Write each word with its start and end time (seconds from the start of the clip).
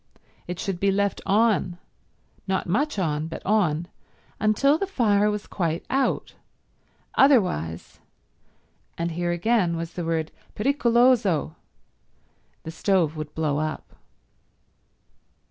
It 0.47 0.57
should 0.59 0.79
be 0.79 0.89
left 0.89 1.21
on—not 1.27 2.65
much 2.67 2.97
on, 2.97 3.27
but 3.27 3.45
on—until 3.45 4.79
the 4.79 4.87
fire 4.87 5.29
was 5.29 5.45
quite 5.45 5.85
out; 5.91 6.33
otherwise, 7.13 7.99
and 8.97 9.11
here 9.11 9.31
again 9.31 9.77
was 9.77 9.93
the 9.93 10.03
word 10.03 10.31
pericoloso, 10.55 11.53
the 12.63 12.71
stove 12.71 13.15
would 13.15 13.35
blow 13.35 13.59
up. 13.59 13.95